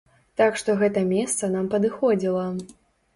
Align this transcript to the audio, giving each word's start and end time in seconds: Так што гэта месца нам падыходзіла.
Так 0.39 0.55
што 0.61 0.75
гэта 0.79 1.03
месца 1.09 1.49
нам 1.57 1.67
падыходзіла. 1.73 2.47